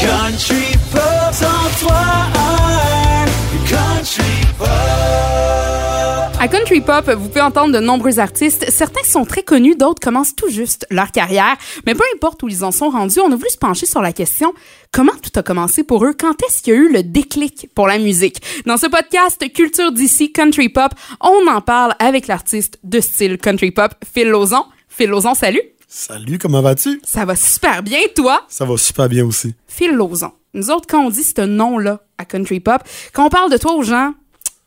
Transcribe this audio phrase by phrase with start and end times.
[0.00, 1.88] Country Pop, 103.1
[3.68, 4.22] Country
[4.56, 4.68] Pop.
[6.40, 8.70] À Country Pop, vous pouvez entendre de nombreux artistes.
[8.70, 11.56] Certains sont très connus, d'autres commencent tout juste leur carrière.
[11.84, 14.12] Mais peu importe où ils en sont rendus, on a voulu se pencher sur la
[14.12, 14.54] question
[14.92, 16.14] comment tout a commencé pour eux?
[16.16, 18.40] Quand est-ce qu'il y a eu le déclic pour la musique?
[18.66, 23.72] Dans ce podcast Culture d'ici Country Pop, on en parle avec l'artiste de style Country
[23.72, 24.64] Pop, Phil Lozon.
[24.88, 25.62] Phil salut!
[25.90, 27.00] Salut, comment vas-tu?
[27.02, 28.44] Ça va super bien, toi?
[28.50, 29.54] Ça va super bien aussi.
[29.66, 29.98] Phil.
[30.52, 32.82] Nous autres, quand on dit ce nom-là à Country Pop,
[33.14, 34.12] quand on parle de toi aux gens,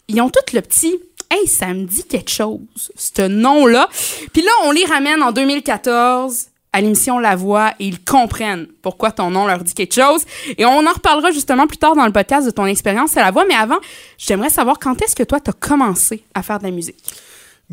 [0.08, 3.88] ils ont tout le petit Hey, ça me dit quelque chose, ce nom-là.
[4.34, 9.12] Puis là, on les ramène en 2014 à l'émission La Voix et ils comprennent pourquoi
[9.12, 10.26] ton nom leur dit quelque chose.
[10.58, 13.32] Et on en reparlera justement plus tard dans le podcast de ton expérience à La
[13.32, 13.46] Voix.
[13.48, 13.78] Mais avant,
[14.18, 16.98] j'aimerais savoir quand est-ce que toi, t'as commencé à faire de la musique?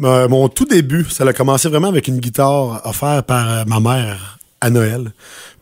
[0.03, 3.81] Euh, mon tout début, ça a commencé vraiment avec une guitare offerte par euh, ma
[3.81, 5.13] mère à Noël.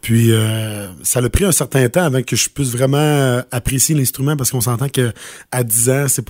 [0.00, 3.94] Puis euh, ça a pris un certain temps avant que je puisse vraiment euh, apprécier
[3.94, 5.12] l'instrument parce qu'on s'entend que
[5.52, 6.24] à 10 ans, c'est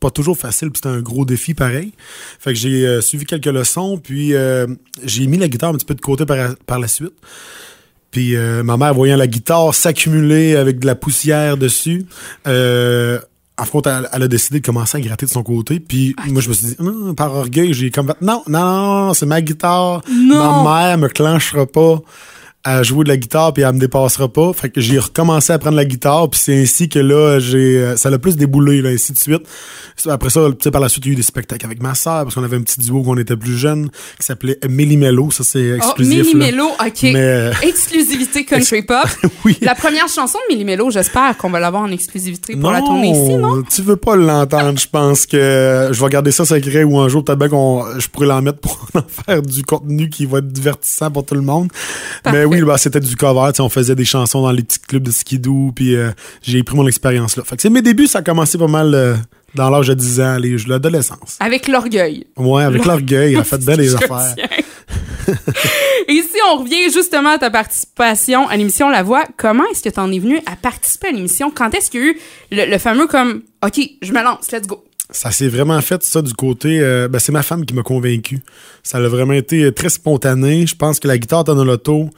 [0.00, 1.92] pas toujours facile, puis c'était un gros défi pareil.
[2.38, 4.66] Fait que j'ai suivi quelques leçons, puis euh,
[5.04, 7.14] j'ai mis la guitare un petit peu de côté par, la suite.
[8.10, 12.04] Puis ma mère, voyant la guitare s'accumuler avec de la poussière dessus,
[13.62, 15.80] en fait, elle, elle a décidé de commencer à gratter de son côté.
[15.80, 19.14] Puis moi, je me suis dit, non, par orgueil, j'ai comme fait, non, non, non,
[19.14, 20.02] c'est ma guitare.
[20.10, 20.62] Non.
[20.62, 22.00] Ma mère me clenchera pas
[22.64, 24.52] à jouer de la guitare puis elle me dépassera pas.
[24.52, 27.96] Fait que j'ai recommencé à prendre la guitare puis c'est ainsi que là j'ai euh,
[27.96, 29.42] ça l'a plus déboulé là ainsi de suite.
[30.08, 31.94] Après ça, tu sais par la suite il y a eu des spectacles avec ma
[31.94, 35.30] sœur parce qu'on avait un petit duo quand on était plus jeune qui s'appelait Méli-Mélo,
[35.30, 36.32] ça c'est Oh, exclusif.
[36.34, 36.38] Là.
[36.38, 37.02] Mello, OK.
[37.04, 39.06] Mais, euh, Exclusivité Country Pop.
[39.44, 39.58] Oui.
[39.60, 43.34] La première chanson de Mello, j'espère qu'on va l'avoir en exclusivité pour la tournée ici,
[43.34, 43.62] non?
[43.62, 47.24] Tu veux pas l'entendre, je pense que je vais garder ça secret ou un jour
[47.24, 50.48] peut-être bien qu'on je pourrais l'en mettre pour en faire du contenu qui va être
[50.48, 51.70] divertissant pour tout le monde.
[52.22, 52.38] Parfait.
[52.38, 55.10] Mais oui, bah, c'était du cover, on faisait des chansons dans les petits clubs de
[55.10, 56.10] skidoo puis euh,
[56.42, 57.42] j'ai pris mon expérience là.
[57.44, 59.14] Fait que c'est mes débuts, ça a commencé pas mal euh,
[59.54, 61.36] dans l'âge de 10 ans, les- l'adolescence.
[61.40, 62.26] Avec l'orgueil.
[62.36, 64.34] Ouais, avec l'orgueil, elle a fait belle les affaires.
[66.08, 69.24] Et ici, on revient justement à ta participation à l'émission La Voix.
[69.36, 71.50] Comment est-ce que tu en es venu à participer à l'émission?
[71.50, 72.18] Quand est-ce qu'il y a eu
[72.50, 74.82] le, le fameux comme OK, je me lance, let's go?
[75.10, 76.80] Ça s'est vraiment fait, ça, du côté.
[76.80, 78.40] euh, ben, c'est ma femme qui m'a convaincu.
[78.82, 80.66] Ça a vraiment été très spontané.
[80.66, 82.08] Je pense que la guitare dans l'auto.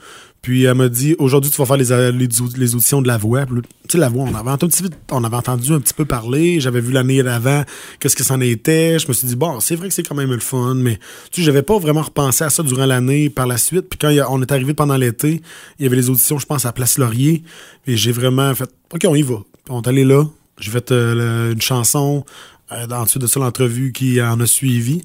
[0.45, 3.47] Puis elle m'a dit aujourd'hui, tu vas faire les, euh, les, auditions de la voix.
[3.89, 6.05] Tu la voix, on avait, entendu, un petit peu- on avait entendu un petit peu
[6.05, 6.59] parler.
[6.59, 7.63] J'avais vu l'année d'avant,
[7.99, 8.99] qu'est-ce que c'en était.
[8.99, 10.99] Je me suis dit, bon, c'est vrai que c'est quand même le fun, mais
[11.31, 13.89] tu sais, j'avais pas vraiment repensé à ça durant l'année par la suite.
[13.89, 15.41] Puis quand on est arrivé pendant l'été,
[15.79, 17.41] il y avait les auditions, je pense, à Place Laurier.
[17.87, 19.37] Et j'ai vraiment fait, OK, on y va.
[19.67, 20.25] On est allé là.
[20.59, 22.23] J'ai fait euh, une chanson.
[22.71, 25.03] Euh, ensuite de ça, l'entrevue qui en a suivi.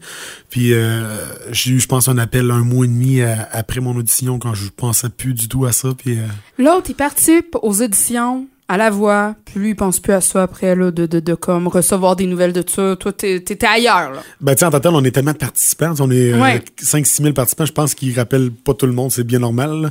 [0.48, 1.16] Puis euh,
[1.52, 4.54] j'ai eu, je pense, un appel un mois et demi euh, après mon audition quand
[4.54, 5.90] je pensais plus du tout à ça.
[5.96, 6.22] Puis euh,
[6.58, 10.44] L'autre, il participe aux auditions, à La Voix, puis lui, il pense plus à ça
[10.44, 12.94] après, là, de, de, de comme recevoir des nouvelles de ça.
[12.94, 14.22] Toi, t'étais ailleurs, là.
[14.40, 15.92] Ben, tu sais, en total, on est tellement de participants.
[15.98, 16.62] On est Ouais.
[16.80, 17.66] 5-6 000 participants.
[17.66, 19.10] Je pense qu'ils rappellent pas tout le monde.
[19.10, 19.82] C'est bien normal.
[19.82, 19.88] là.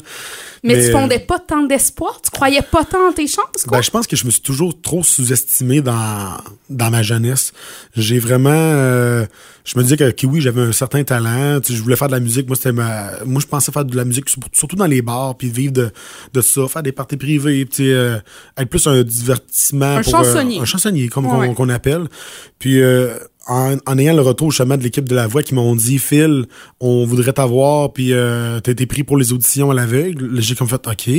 [0.63, 2.21] Mais, Mais, tu fondais pas tant d'espoir?
[2.21, 3.77] Tu croyais pas tant en tes chances, quoi?
[3.77, 6.37] Ben, je pense que je me suis toujours trop sous-estimé dans,
[6.69, 7.53] dans ma jeunesse.
[7.95, 8.49] J'ai vraiment...
[8.51, 9.25] euh,
[9.63, 11.59] je me disais que, que oui, j'avais un certain talent.
[11.61, 12.47] Tu sais, je voulais faire de la musique.
[12.47, 13.11] Moi, c'était ma...
[13.25, 15.91] Moi, je pensais faire de la musique sur- surtout dans les bars, puis vivre de,
[16.33, 18.17] de ça, faire des parties privées, tu sais, euh,
[18.57, 19.97] être plus un divertissement.
[19.97, 20.59] Un pour, euh, chansonnier.
[20.59, 22.07] un chansonnier, comme Ouais, qu'on qu'on appelle.
[22.57, 22.81] Puis...
[23.47, 26.45] en, ayant le retour justement de l'équipe de la voix qui m'ont dit Phil,
[26.79, 30.39] on voudrait t'avoir, puis euh, t'as été pris pour les auditions à l'aveugle.
[30.39, 31.09] J'ai comme fait OK.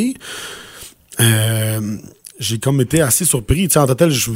[1.20, 1.96] Euh,
[2.38, 3.68] j'ai comme été assez surpris.
[3.68, 4.30] Tu en total, je,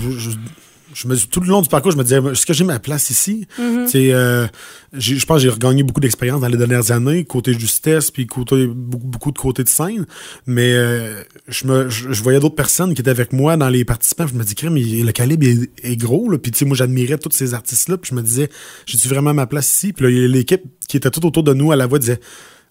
[0.94, 3.10] je me tout le long du parcours, je me disais, est-ce que j'ai ma place
[3.10, 3.46] ici?
[3.56, 4.46] Tu sais, euh,
[4.92, 8.66] je pense que j'ai regagné beaucoup d'expérience dans les dernières années, côté justesse, puis côté,
[8.66, 10.06] beaucoup, beaucoup de côté de scène.
[10.46, 13.84] Mais euh, je, me, je, je voyais d'autres personnes qui étaient avec moi dans les
[13.84, 14.26] participants.
[14.26, 16.30] Je me dis, crème, le calibre est, est gros.
[16.30, 16.38] Là.
[16.38, 17.98] Puis tu sais, moi, j'admirais tous ces artistes-là.
[17.98, 18.48] Puis je me disais,
[18.86, 19.92] j'ai-tu vraiment ma place ici?
[19.92, 22.20] Puis l'équipe qui était tout autour de nous à la voix disait,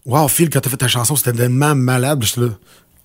[0.06, 2.20] Wow, Phil, quand t'as fait ta chanson, c'était tellement malade.
[2.20, 2.54] Puis J'étais là,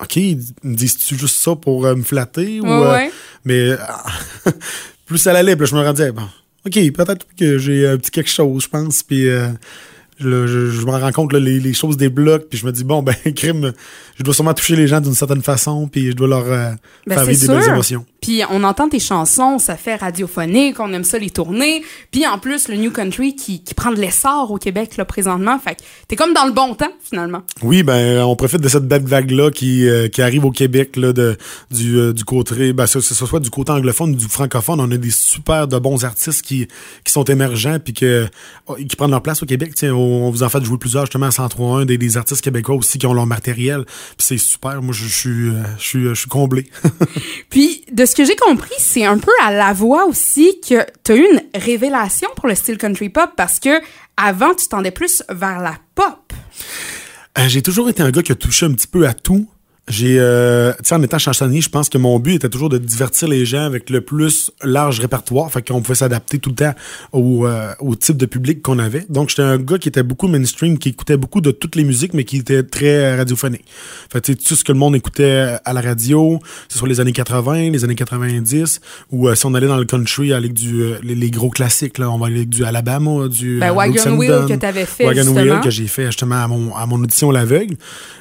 [0.00, 0.16] OK,
[0.64, 2.60] me dis-tu juste ça pour euh, me flatter?
[2.60, 3.12] ou, Ouais, euh, ouais.
[3.44, 3.76] mais euh,
[5.08, 6.28] plus ça allait, puis là, je me rendais, bon,
[6.66, 9.02] OK, peut-être que j'ai un petit quelque chose, je pense.
[9.02, 9.48] Puis euh,
[10.18, 13.02] je, je me rends compte, là, les, les choses débloquent, puis je me dis, bon,
[13.02, 13.72] ben, crime,
[14.16, 16.72] je dois sûrement toucher les gens d'une certaine façon, puis je dois leur euh,
[17.06, 18.04] Ben, faire vivre des belles émotions.
[18.20, 21.84] Puis on entend tes chansons, ça fait radiophonique, on aime ça les tourner.
[22.10, 25.58] Puis en plus, le New Country qui, qui prend de l'essor au Québec là, présentement.
[25.60, 27.42] Fait que t'es comme dans le bon temps, finalement.
[27.62, 31.12] Oui, ben on profite de cette belle vague-là qui, euh, qui arrive au Québec là,
[31.12, 31.36] de,
[31.70, 34.80] du, euh, du côté, ben, que ce soit du côté anglophone ou du francophone.
[34.80, 36.66] On a des super de bons artistes qui,
[37.04, 38.26] qui sont émergents puis que,
[38.66, 39.72] oh, qui prennent leur place au Québec.
[39.76, 42.74] Tiens, on, on vous en fait jouer plusieurs justement à 103.1, des, des artistes québécois
[42.76, 43.84] aussi qui ont leur matériel.
[43.84, 44.82] Puis c'est super.
[44.82, 46.70] Moi, je, je suis, euh, je suis, je suis comblé.
[47.50, 51.16] Puis de ce que j'ai compris, c'est un peu à la voix aussi que t'as
[51.16, 53.80] eu une révélation pour le style country pop parce que
[54.16, 56.32] avant, tu tendais plus vers la pop.
[57.38, 59.48] Euh, j'ai toujours été un gars qui a touché un petit peu à tout.
[59.88, 62.78] J'ai, euh, tu sais, en étant chansonnier, je pense que mon but était toujours de
[62.78, 66.74] divertir les gens avec le plus large répertoire, fait qu'on pouvait s'adapter tout le temps
[67.12, 69.06] au, euh, au type de public qu'on avait.
[69.08, 72.14] Donc, j'étais un gars qui était beaucoup mainstream, qui écoutait beaucoup de toutes les musiques,
[72.14, 73.64] mais qui était très radiophonique.
[74.12, 76.88] Fait tu sais, tout ce que le monde écoutait à la radio, que ce soit
[76.88, 78.80] les années 80, les années 90,
[79.10, 81.98] ou euh, si on allait dans le country avec du, euh, les, les gros classiques,
[81.98, 85.04] là, on va aller avec du Alabama, du Ben, euh, Wagon Wheel que t'avais fait,
[85.04, 85.40] Wagon justement.
[85.40, 87.76] Wheel que j'ai fait justement à mon, à mon audition l'aveugle.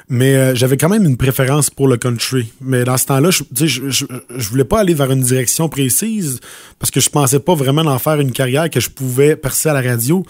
[0.08, 2.52] Mais euh, j'avais quand même une préférence pour le country.
[2.60, 4.04] Mais dans ce temps-là, je, je, je,
[4.36, 6.40] je voulais pas aller vers une direction précise
[6.78, 9.74] parce que je pensais pas vraiment d'en faire une carrière que je pouvais percer à
[9.74, 10.24] la radio.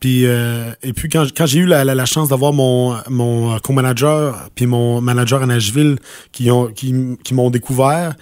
[0.00, 4.66] Puis, euh, et puis quand, quand j'ai eu la, chance d'avoir mon, mon co-manager puis
[4.66, 5.96] mon manager à Nashville
[6.30, 8.14] qui, ont, qui, qui m'ont découvert,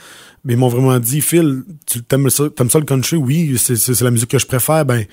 [0.49, 3.17] ils m'ont vraiment dit, Phil, tu t'aimes ça, t'aimes le country?
[3.17, 4.85] Oui, c'est la musique que je préfère.
[4.85, 5.05] Ben,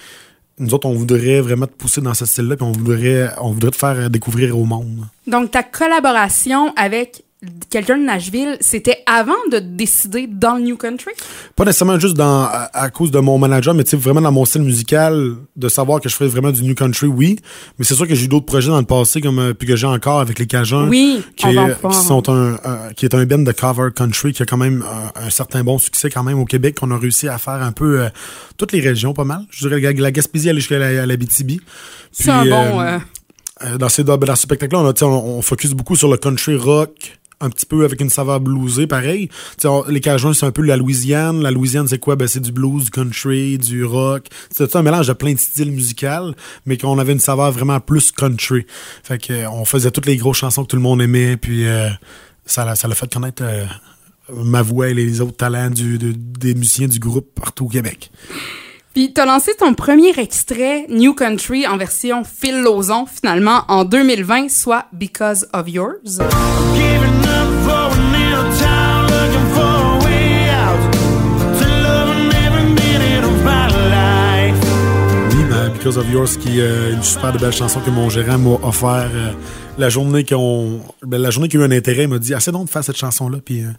[0.60, 3.72] nous autres, on voudrait vraiment te pousser dans ce style-là, puis on voudrait, on voudrait
[3.72, 5.06] te faire découvrir au monde.
[5.26, 7.24] Donc, ta collaboration avec
[7.70, 11.12] quelqu'un de Nashville, c'était avant de décider dans le New Country?
[11.56, 14.64] Pas nécessairement juste dans, à, à cause de mon manager, mais vraiment dans mon style
[14.64, 17.40] musical, de savoir que je ferais vraiment du new country, oui.
[17.78, 19.76] Mais c'est sûr que j'ai eu d'autres projets dans le passé, comme, euh, puis que
[19.78, 20.90] j'ai encore avec les Cajuns.
[20.90, 22.58] Oui, qui, on est- qui sont un,
[22.96, 24.84] qui est un band de cover country qui a quand même
[25.16, 27.72] un, un certain bon succès quand même au Québec qu'on a réussi à faire un
[27.72, 28.10] peu euh,
[28.58, 31.62] toutes les régions pas mal je dirais la, la Gaspésie aller jusqu'à la, la BTB
[32.12, 32.82] C'est un bon...
[32.82, 32.98] euh,
[33.64, 36.56] euh, dans, ces, dans, ce spectacle-là, on, a, on, on focus beaucoup sur le country
[36.56, 39.28] rock, un petit peu avec une saveur bluesée, pareil.
[39.30, 41.42] Tu sais, on- les Cajuns, c'est un peu la Louisiane.
[41.42, 42.16] La Louisiane, c'est quoi?
[42.16, 44.26] Ben, c'est du blues, du country, du rock.
[44.52, 46.34] C'est un mélange de plein de styles musicaux,
[46.66, 48.66] mais qu'on avait une saveur vraiment plus country.
[49.04, 51.66] Fait que, euh, on faisait toutes les grosses chansons que tout le monde aimait, puis
[51.68, 51.90] euh,
[52.46, 53.66] ça l'a ça fait connaître euh,
[54.34, 58.12] ma voix et les autres talents du, de- des musiciens du groupe partout au Québec.
[58.94, 64.50] Puis t'as lancé ton premier extrait New Country en version Phil Lozon, finalement, en 2020,
[64.50, 66.20] soit Because of Yours.
[75.90, 79.32] Because of Yours, qui est une super belle chanson que mon gérant m'a offert euh,
[79.80, 82.36] la journée qu'on, ben, la journée qu'il y a eu un intérêt, il m'a dit,
[82.36, 83.70] assez donc de faire cette chanson-là, puis euh,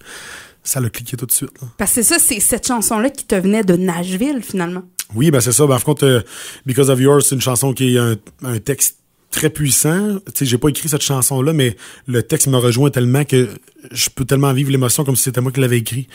[0.64, 1.52] ça l'a cliqué tout de suite.
[1.62, 1.68] là.
[1.78, 4.82] Parce que c'est ça, c'est cette chanson-là qui te venait de Nashville, finalement.
[5.14, 5.68] Oui, ben c'est ça.
[5.68, 6.20] Ben, en euh,
[6.66, 8.96] Because of Yours, c'est une chanson qui un, un texte
[9.30, 10.18] très puissant.
[10.34, 13.48] Tu j'ai pas écrit cette chanson-là, mais le texte me rejoint tellement que
[13.92, 16.08] je peux tellement vivre l'émotion comme si c'était moi qui l'avais écrit.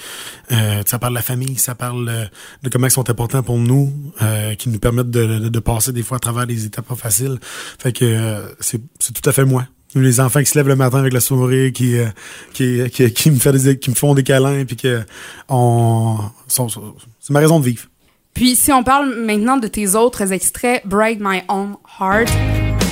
[0.52, 2.26] Euh, ça parle de la famille, ça parle euh,
[2.64, 3.92] de comment ils sont importants pour nous,
[4.22, 6.96] euh, qui nous permettent de, de, de passer des fois à travers des étapes pas
[6.96, 7.40] faciles.
[7.80, 9.66] Fait que euh, c'est tout à fait moi.
[9.96, 12.08] Les enfants qui se lèvent le matin avec la souris, qui, euh,
[12.54, 15.04] qui, qui, qui me fait des, qui me font des câlins, puis que
[15.48, 16.18] on,
[16.50, 17.84] c'est ma raison de vivre.
[18.34, 22.30] Puis si on parle maintenant de tes autres extraits, Break My Own Heart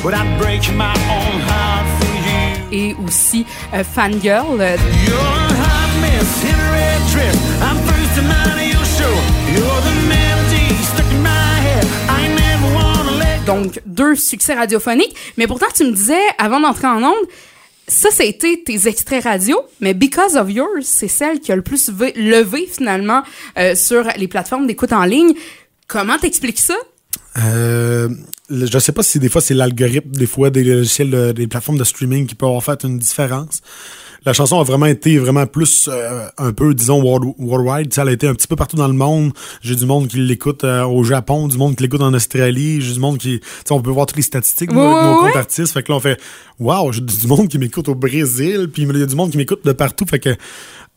[0.04, 2.34] But I'm breaking my own heart for you.
[2.74, 7.36] et aussi euh, Fangirl, You're a hot mess in a red dress.
[7.62, 9.14] I'm first in line of your show.
[9.54, 11.30] You're the melody stuck in my
[11.62, 11.86] head.
[12.10, 15.16] I never wanna let donc deux succès radiophoniques.
[15.38, 17.28] Mais pourtant, tu me disais, avant d'entrer en onde,
[17.88, 21.90] ça, été tes extraits radio, mais Because of Yours, c'est celle qui a le plus
[22.16, 23.24] levé finalement
[23.58, 25.34] euh, sur les plateformes d'écoute en ligne.
[25.88, 26.75] Comment t'expliques ça?
[27.38, 28.10] Euh,
[28.50, 31.78] je sais pas si des fois c'est l'algorithme des fois des logiciels de- des plateformes
[31.78, 33.62] de streaming qui peut avoir fait une différence.
[34.26, 38.08] La chanson a vraiment été vraiment plus euh, un peu disons world- worldwide, sais, elle
[38.08, 39.34] a été un petit peu partout dans le monde.
[39.62, 42.94] J'ai du monde qui l'écoute euh, au Japon, du monde qui l'écoute en Australie, j'ai
[42.94, 45.36] du monde qui on peut voir toutes les statistiques nous, Ouais, avec nos ouais, comptes
[45.38, 46.20] artistes, fait que là on fait
[46.60, 49.38] waouh, j'ai du monde qui m'écoute au Brésil, puis il y a du monde qui
[49.38, 50.36] m'écoute de partout, fait que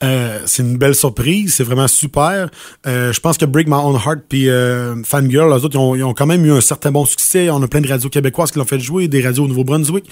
[0.02, 2.50] euh, c'est une belle surprise, c'est vraiment super.
[2.86, 5.94] Euh, je pense que Break My Own Heart puis euh, Fangirl, eux autres, ils ont,
[5.94, 7.48] ils ont quand même eu un certain bon succès.
[7.50, 10.04] On a plein de radios québécoises qui l'ont fait jouer, des radios au Nouveau-Brunswick.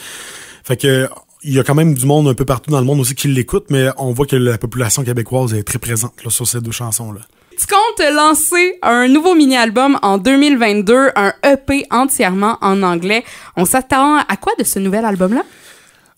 [0.65, 1.09] Fait que
[1.47, 3.29] il y a quand même du monde un peu partout dans le monde aussi qui
[3.29, 6.71] l'écoute, mais on voit que la population québécoise est très présente là, sur ces deux
[6.71, 7.21] chansons-là.
[7.59, 13.25] Tu comptes lancer un nouveau mini-album en 2022, un EP entièrement en anglais.
[13.57, 15.43] On s'attend à quoi de ce nouvel album-là?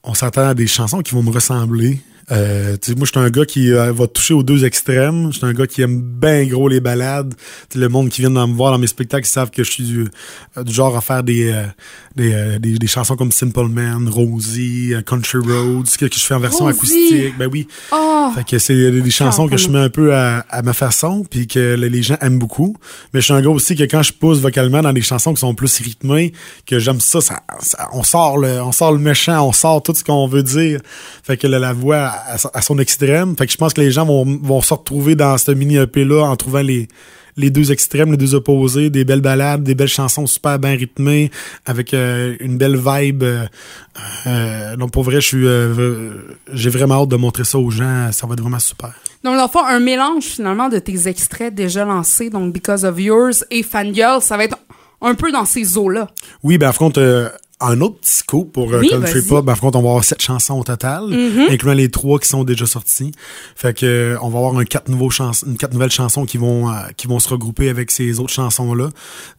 [0.06, 2.00] on s'attend à des chansons qui vont me ressembler.
[2.32, 5.32] Euh, moi, je suis un gars qui euh, va toucher aux deux extrêmes.
[5.32, 7.34] Je suis un gars qui aime bien gros les balades.
[7.70, 9.62] Tu sais, le monde qui vient de me voir dans mes spectacles, ils savent que
[9.62, 10.08] je suis du,
[10.56, 11.64] euh, du genre à faire des, euh,
[12.16, 16.34] des, euh, des, des chansons comme Simple Man, Rosie, Country Roads, que, que je fais
[16.34, 16.76] en version Rosie.
[16.78, 17.38] acoustique.
[17.38, 17.68] Ben oui.
[17.92, 18.30] Oh!
[18.34, 21.24] Fait que c'est des, des chansons que je mets un peu à, à ma façon,
[21.30, 22.76] puis que le- les gens aiment beaucoup.
[23.14, 25.40] Mais je suis un gars aussi que quand je pousse vocalement dans des chansons qui
[25.40, 26.32] sont plus rythmées,
[26.66, 29.94] que j'aime ça, ça, ça- on sort le, on sort le méchant, on sort tout
[29.94, 30.80] ce qu'on veut dire.
[31.22, 32.14] Fait que la, la voix
[32.52, 33.36] à, son extrême.
[33.36, 36.24] Fait que je pense que les gens vont, se retrouver dans ce mini EP là
[36.24, 36.88] en trouvant les
[37.50, 41.30] deux extrêmes, les deux opposés, des belles balades, des belles chansons super bien rythmées,
[41.64, 43.22] avec euh, une belle vibe.
[43.22, 43.46] euh,
[44.26, 46.10] euh, donc pour vrai, je suis, euh,
[46.52, 48.10] j'ai vraiment hâte de montrer ça aux gens.
[48.12, 48.92] Ça va être vraiment super.
[49.24, 52.98] Donc, dans le fond, un mélange finalement de tes extraits déjà lancés, donc Because of
[53.00, 54.58] Yours et Fangirl, ça va être
[55.00, 56.08] un peu dans ces eaux-là.
[56.42, 57.28] Oui, ben, par contre, euh,
[57.60, 59.20] un autre petit scoop pour euh, Oui, Country.
[59.20, 59.28] Mm-hmm.
[59.28, 59.44] Pop.
[59.44, 61.04] Ben, par contre, on va avoir sept chansons au total,
[61.48, 63.12] incluant les trois qui sont déjà sorties.
[63.54, 66.36] Fait que euh, on va avoir un quatre nouveaux chansons, une quatre nouvelles chansons qui
[66.36, 68.90] vont euh, qui vont se regrouper avec ces autres chansons là.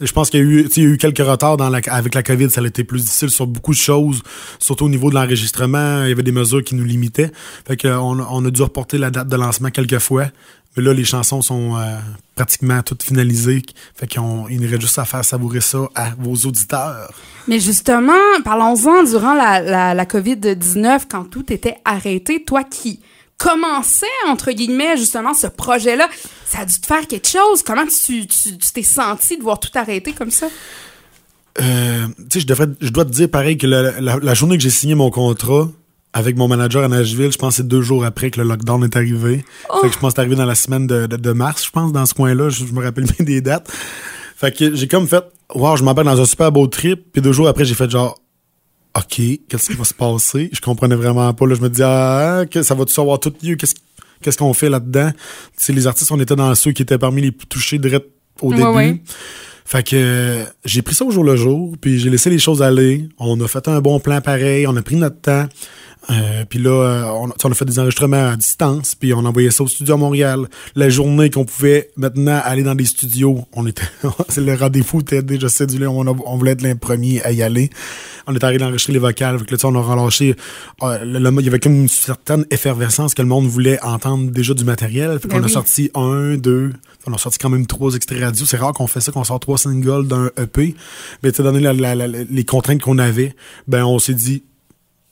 [0.02, 2.16] Je pense qu'il y a eu, il y a eu quelques retards dans la, avec
[2.16, 4.24] la COVID, ça a été plus difficile sur beaucoup de choses,
[4.60, 6.04] surtout au niveau de l'enregistrement.
[6.04, 7.32] Il y avait des mesures qui nous limitaient.
[7.68, 10.26] Fait que on, on a dû reporter la date de lancement quelques fois.
[10.78, 11.98] Là, les chansons sont euh,
[12.36, 13.64] pratiquement toutes finalisées.
[13.96, 17.12] Fait qu'on il nous juste à faire savourer ça à vos auditeurs.
[17.48, 23.00] Mais justement, parlons-en durant la, la, la COVID-19, quand tout était arrêté, toi qui
[23.38, 26.10] commençais, entre guillemets, justement, ce projet-là,
[26.46, 27.64] ça a dû te faire quelque chose.
[27.64, 28.26] Comment tu
[28.74, 30.48] t'es senti de voir tout arrêter comme ça?
[31.60, 34.58] Euh, tu sais, je devrais, je dois te dire pareil que la, la- la journée
[34.58, 35.70] que j'ai signé mon contrat
[36.14, 38.84] avec mon manager à Nashville, je pense que c'est deux jours après que le lockdown
[38.84, 39.44] est arrivé.
[39.82, 41.72] Fait que je pense que c'est arrivé dans la semaine de, de, de mars, je
[41.72, 42.50] pense, dans ce coin-là.
[42.50, 43.70] Je, je me rappelle bien des dates.
[44.36, 45.24] Fait que j'ai comme fait,
[45.54, 47.12] wow, je m'embarque dans un super beau trip.
[47.14, 48.20] Puis deux jours après, j'ai fait genre,
[48.98, 50.50] OK, qu'est-ce qui va se passer?
[50.54, 51.46] Je comprenais vraiment pas.
[51.46, 53.56] Là, je me disais, ah, que ça va-tu avoir tout lieu?
[53.56, 53.76] Qu'est-ce
[54.22, 55.12] qu'est-ce qu'on fait là-dedans?
[55.60, 58.08] Tu les artistes, on était dans ceux qui étaient parmi les plus touchés direct
[58.42, 58.68] au Ouais, début.
[58.70, 59.02] ouais.
[59.66, 62.62] Fait que euh, j'ai pris ça au jour le jour, puis j'ai laissé les choses
[62.62, 63.10] aller.
[63.20, 65.46] On a fait un bon plan pareil, on a pris notre temps.
[66.10, 69.52] Euh, puis là, euh, on, on a fait des enregistrements à distance, puis on envoyait
[69.52, 70.48] ça au studio à Montréal.
[70.76, 73.82] La journée qu'on pouvait maintenant aller dans des studios, on était,
[74.30, 77.44] c'est le rendez-vous était déjà cédulé, on, a- on voulait être les premiers à y
[77.44, 77.70] aller.
[78.26, 80.36] On est arrivé d'enregistrer les vocales, que là, on a relâché.
[80.84, 84.32] euh, le- le- il y avait comme une certaine effervescence que le monde voulait entendre
[84.32, 85.20] déjà du matériel.
[85.20, 86.72] Fait Ben qu'on a sorti un, deux,
[87.06, 88.46] on a sorti quand même trois extraits radio.
[88.46, 90.74] C'est rare qu'on fait ça, qu'on sort trois singles d'un EP.
[91.24, 93.36] Mais tu sais, donné la- la- la- les contraintes qu'on avait,
[93.68, 94.44] ben on s'est dit,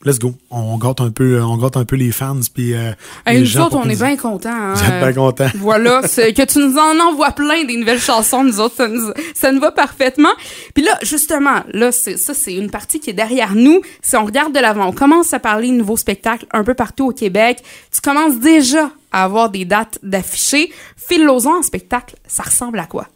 [0.05, 0.33] let's go.
[0.49, 2.91] On gâte un peu, on gâte un peu les fans puis euh,
[3.25, 4.49] Hey, les nous gens autres, on est bien contents.
[4.49, 4.73] hein.
[4.75, 5.47] Vous êtes bien contents.
[5.55, 9.51] Voilà, que tu nous en envoies plein des nouvelles chansons, nous autres, ça nous, ça
[9.51, 10.29] nous va parfaitement.
[10.73, 13.81] Puis là, justement, là, ça, c'est une partie qui est derrière nous.
[14.01, 17.07] Si on regarde de l'avant, on commence à parler de nouveaux spectacles un peu partout
[17.07, 17.63] au Québec.
[17.91, 20.69] Tu commences déjà à avoir des dates d'affichés.
[20.97, 23.07] Phil en spectacle, ça ressemble à quoi?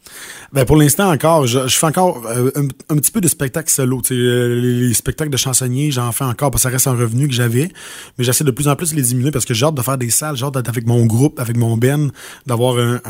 [0.53, 2.51] Ben pour l'instant encore, je, fais encore euh,
[2.89, 4.01] un, petit peu de spectacle solo.
[4.09, 7.27] Euh, les, les spectacles de chansonniers, j'en fais encore parce que ça reste un revenu
[7.27, 7.69] que j'avais.
[8.17, 9.97] Mais j'essaie de plus en plus de les diminuer parce que j'ai hâte de faire
[9.97, 12.11] des salles, j'ai hâte d'être avec mon groupe, avec mon Ben,
[12.47, 13.01] d'avoir un,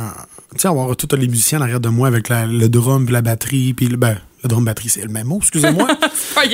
[0.64, 4.18] avoir tous les musiciens en arrière de moi avec le drum, la batterie, puis ben,
[4.44, 5.88] le drum batterie, c'est le même mot, excusez-moi.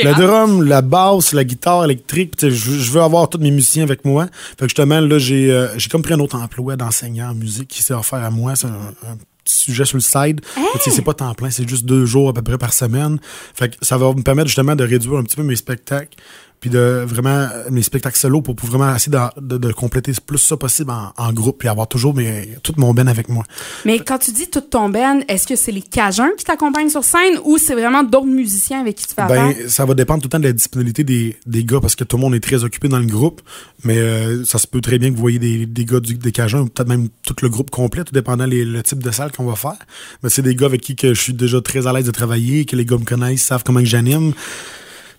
[0.03, 4.03] Le drum, la basse, la guitare électrique, je, je veux avoir tous mes musiciens avec
[4.03, 4.25] moi.
[4.57, 7.83] Fait que justement, là, j'ai euh, comme pris un autre emploi d'enseignant en musique qui
[7.83, 8.55] s'est offert à moi.
[8.55, 10.41] C'est un, un petit sujet sur le side.
[10.83, 13.19] C'est pas temps plein, c'est juste deux jours à peu près par semaine.
[13.53, 16.17] Fait que ça va me permettre justement de réduire un petit peu mes spectacles
[16.59, 20.37] puis de vraiment mes spectacles solo pour, pour vraiment essayer de, de- de compléter plus
[20.39, 23.43] ça possible en, en groupe puis avoir toujours mes, tout mon ben avec moi.
[23.85, 27.03] Mais quand tu dis toute ton band, est-ce que c'est les Cajuns qui t'accompagnent sur
[27.03, 29.69] scène ou c'est vraiment d'autres musiciens avec qui tu fais Ben, affaire?
[29.69, 32.17] ça va dépendre tout le temps de la disponibilité des, des gars parce que tout
[32.17, 33.41] le monde est très occupé dans le groupe.
[33.83, 36.31] Mais euh, ça se peut très bien que vous voyez des, des gars du, des
[36.31, 39.31] Cajuns ou peut-être même tout le groupe complet, tout dépendant les, le type de salle
[39.31, 39.77] qu'on va faire.
[40.23, 42.65] Mais c'est des gars avec qui que je suis déjà très à l'aise de travailler,
[42.65, 44.33] que les gars me connaissent, savent comment j'anime.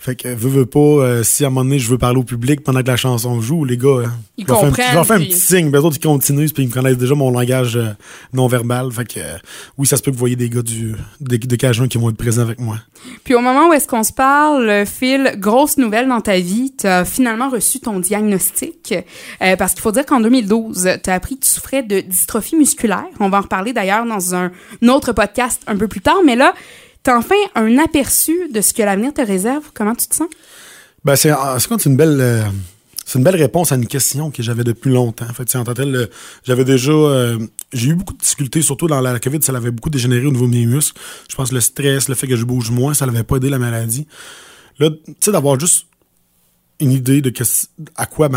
[0.06, 2.22] Fait que, veux, veux pas, euh, si à un moment donné je veux parler au
[2.22, 4.06] public pendant que la chanson joue, les gars, euh,
[4.38, 5.80] Ils je leur fais un petit- comprennent, je leur fais un puis- petit signe, eux
[5.80, 7.88] autres ils continuent, puis ils me connaissent déjà mon langage euh,
[8.32, 8.92] non verbal.
[8.92, 9.36] Fait que, euh,
[9.78, 12.16] oui, ça se peut que vous voyez des gars du, de Cajuns qui vont être
[12.16, 12.76] présents avec moi.
[13.24, 16.86] Puis au moment où est-ce qu'on se parle, Phil, grosse nouvelle dans ta vie, tu
[16.86, 18.94] as finalement reçu ton diagnostic.
[19.58, 23.06] Parce qu'il faut dire qu'en 2012, tu as appris que tu souffrais de dystrophie musculaire.
[23.18, 26.18] On va en reparler d'ailleurs dans un, un autre podcast un peu plus tard.
[26.24, 26.54] Mais là,
[27.06, 29.70] tu as enfin un aperçu de ce que l'avenir te réserve.
[29.72, 30.28] Comment tu te sens?
[31.04, 31.30] Ben, c'est,
[31.86, 32.42] une belle, euh,
[33.04, 35.26] c'est une belle réponse à une question que j'avais depuis longtemps.
[35.30, 36.06] En fait, en tant tel, euh,
[36.42, 37.38] j'avais déjà, euh,
[37.72, 40.46] j'ai eu beaucoup de difficultés, surtout dans la, COVID, ça l'avait beaucoup dégénéré au niveau
[40.46, 41.00] de mes muscles.
[41.30, 43.50] Je pense que le stress, le fait que je bouge moins, ça l'avait pas aidé
[43.50, 44.08] la maladie.
[44.80, 45.86] Là, tu sais, d'avoir juste
[46.80, 47.32] une idée de
[47.94, 48.28] à quoi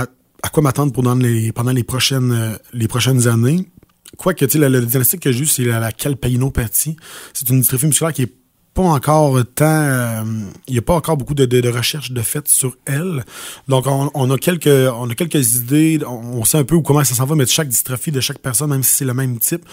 [0.41, 3.67] à quoi m'attendre pendant les, pendant les prochaines, les prochaines années.
[4.15, 6.97] Quoique, tu sais, le, le diagnostic que j'ai eu, c'est la, la calpainopathie.
[7.33, 8.33] C'est une dystrophie musculaire qui est
[8.73, 9.65] pas encore tant.
[9.65, 10.23] euh,
[10.67, 13.25] Il n'y a pas encore beaucoup de, de, de recherches de fait sur elle.
[13.67, 15.99] Donc, on, on a quelques, on a quelques idées.
[16.05, 18.69] On, sait un peu où comment ça s'en va, mais chaque dystrophie de chaque personne,
[18.69, 19.65] même si c'est le même type,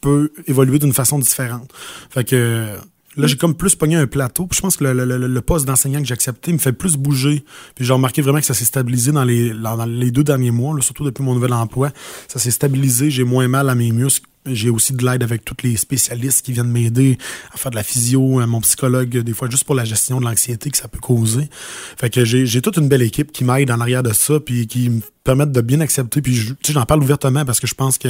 [0.00, 1.70] peut évoluer d'une façon différente.
[2.10, 2.76] Fait que.
[3.16, 4.46] Là, j'ai comme plus pogné un plateau.
[4.46, 7.44] Puis je pense que le, poste d'enseignant que j'ai accepté me fait plus bouger.
[7.74, 9.52] Puis j'ai remarqué vraiment que ça s'est stabilisé dans les,
[9.86, 11.90] les deux derniers mois, là, surtout depuis mon nouvel emploi.
[12.28, 13.10] Ça s'est stabilisé.
[13.10, 14.26] J'ai moins mal à mes muscles.
[14.46, 17.18] J'ai aussi de l'aide avec tous les spécialistes qui viennent m'aider
[17.52, 20.70] à faire de la physio, mon psychologue, des fois juste pour la gestion de l'anxiété
[20.70, 21.48] que ça peut causer.
[21.96, 24.88] Fait que j'ai toute une belle équipe qui m'aide en arrière de ça, puis qui
[24.88, 26.22] me permettent de bien accepter.
[26.22, 28.08] Puis j'en parle ouvertement parce que je pense que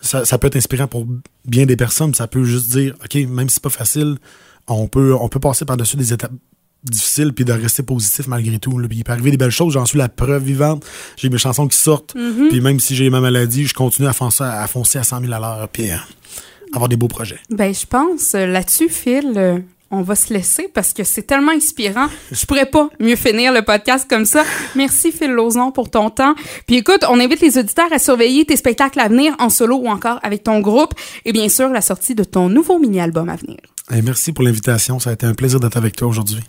[0.00, 1.06] ça, ça peut être inspirant pour
[1.44, 2.14] bien des personnes.
[2.14, 4.16] Ça peut juste dire, OK, même si c'est pas facile,
[4.66, 6.32] on peut, on peut passer par-dessus des étapes
[6.82, 8.78] difficiles puis de rester positif malgré tout.
[8.78, 8.88] Là.
[8.88, 10.84] Puis il peut arriver des belles choses, j'en suis la preuve vivante.
[11.16, 12.14] J'ai mes chansons qui sortent.
[12.48, 15.32] Puis même si j'ai ma maladie, je continue à foncer à, foncer à 100 000
[15.32, 15.96] à l'heure puis euh,
[16.72, 17.40] avoir des beaux projets.
[17.50, 19.58] Ben, je pense euh, là-dessus, Phil, euh,
[19.90, 22.06] on va se laisser parce que c'est tellement inspirant.
[22.30, 24.44] Je pourrais pas mieux finir le podcast comme ça.
[24.76, 25.36] Merci, Phil
[25.74, 26.34] pour ton temps.
[26.66, 29.88] Puis écoute, on invite les auditeurs à surveiller tes spectacles à venir en solo ou
[29.88, 30.94] encore avec ton groupe
[31.24, 33.58] et bien sûr la sortie de ton nouveau mini-album à venir.
[33.92, 34.98] Et merci pour l'invitation.
[34.98, 36.40] Ça a été un plaisir d'être avec toi aujourd'hui.